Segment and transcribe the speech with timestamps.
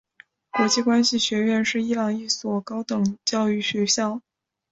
[0.49, 4.19] 国际关系学院是伊朗一所高等教育学校。